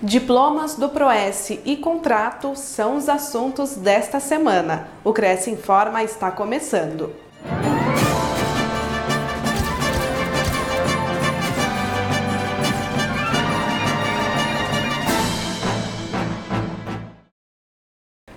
[0.00, 4.86] Diplomas do Proes e contrato são os assuntos desta semana.
[5.02, 7.12] O Cresce Informa está começando.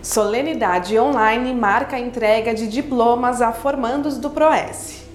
[0.02, 5.11] Solenidade online marca a entrega de diplomas a formandos do Proes.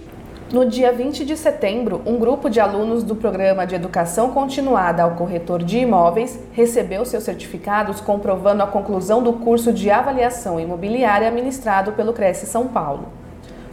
[0.52, 5.16] No dia 20 de setembro, um grupo de alunos do Programa de Educação Continuada ao
[5.16, 11.90] Corretor de Imóveis recebeu seus certificados comprovando a conclusão do curso de avaliação imobiliária ministrado
[11.94, 13.08] pelo Cresce São Paulo.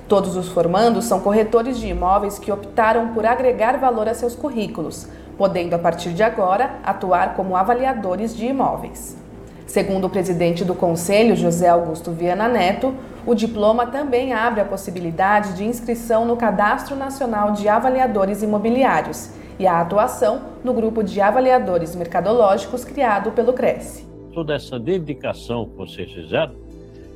[0.07, 5.07] Todos os formandos são corretores de imóveis que optaram por agregar valor a seus currículos,
[5.37, 9.22] podendo a partir de agora atuar como avaliadores de imóveis.
[9.65, 12.93] Segundo o presidente do Conselho, José Augusto Viana Neto,
[13.25, 19.65] o diploma também abre a possibilidade de inscrição no Cadastro Nacional de Avaliadores Imobiliários e
[19.65, 24.05] a atuação no grupo de avaliadores mercadológicos criado pelo Cresce.
[24.33, 26.55] Toda essa dedicação que vocês fizeram,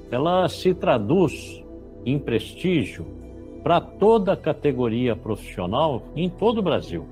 [0.10, 1.64] ela se traduz
[2.06, 3.06] em prestígio
[3.64, 7.06] para toda a categoria profissional em todo o Brasil.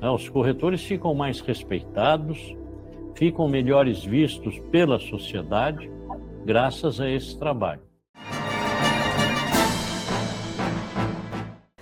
[0.00, 2.54] Né, os corretores ficam mais respeitados,
[3.14, 5.90] ficam melhores vistos pela sociedade
[6.44, 7.82] graças a esse trabalho.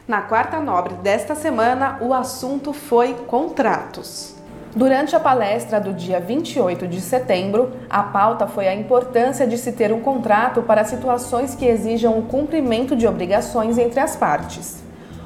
[0.06, 4.36] Na quarta nobre desta semana, o assunto foi contratos.
[4.74, 9.72] Durante a palestra do dia 28 de setembro, a pauta foi a importância de se
[9.72, 14.82] ter um contrato para situações que exijam o cumprimento de obrigações entre as partes.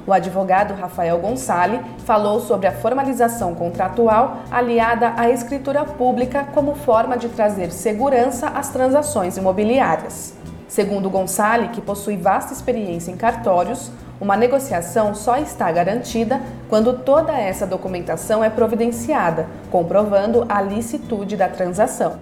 [0.06, 7.16] O advogado Rafael Gonçalves falou sobre a formalização contratual aliada à escritura pública como forma
[7.16, 10.34] de trazer segurança às transações imobiliárias.
[10.69, 17.32] Segundo Gonçalves, que possui vasta experiência em cartórios, uma negociação só está garantida quando toda
[17.32, 22.19] essa documentação é providenciada, comprovando a licitude da transação.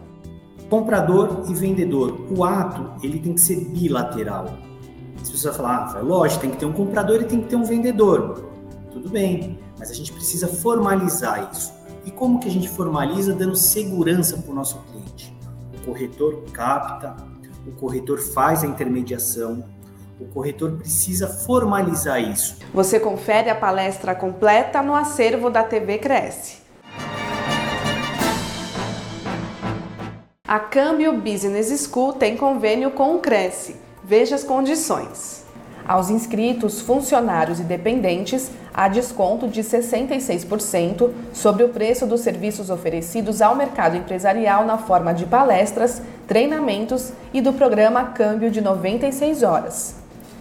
[0.70, 4.71] Comprador e vendedor, o ato ele tem que ser bilateral.
[5.20, 7.64] As pessoas falam, ah, lógico, tem que ter um comprador e tem que ter um
[7.64, 8.48] vendedor.
[8.90, 11.72] Tudo bem, mas a gente precisa formalizar isso.
[12.04, 13.32] E como que a gente formaliza?
[13.34, 15.36] Dando segurança para o nosso cliente.
[15.74, 17.16] O corretor capta,
[17.66, 19.64] o corretor faz a intermediação,
[20.20, 22.56] o corretor precisa formalizar isso.
[22.72, 26.62] Você confere a palestra completa no acervo da TV Cresce.
[30.46, 33.76] A Câmbio Business School tem convênio com o Cresce.
[34.04, 35.44] Veja as condições.
[35.86, 43.40] Aos inscritos, funcionários e dependentes, há desconto de 66% sobre o preço dos serviços oferecidos
[43.40, 49.96] ao mercado empresarial na forma de palestras, treinamentos e do programa Câmbio de 96 horas.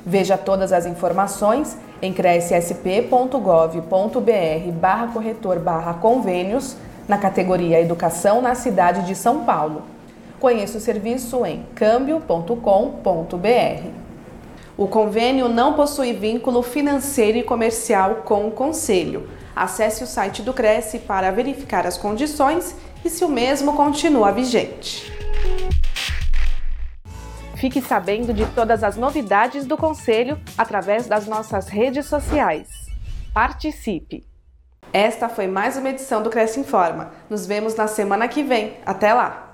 [0.06, 6.76] Veja todas as informações em crescsp.gov.br barra corretor barra convênios
[7.08, 9.84] na categoria Educação na cidade de São Paulo.
[10.42, 12.56] Conheça o serviço em câmbio.com.br.
[14.76, 19.30] O convênio não possui vínculo financeiro e comercial com o Conselho.
[19.56, 22.76] Acesse o site do Cresce para verificar as condições
[23.06, 25.14] e se o mesmo continua vigente.
[27.56, 32.68] Fique sabendo de todas as novidades do Conselho através das nossas redes sociais.
[33.32, 34.26] Participe!
[34.92, 37.12] Esta foi mais uma edição do Cresce Informa.
[37.30, 38.78] Nos vemos na semana que vem.
[38.84, 39.51] Até lá!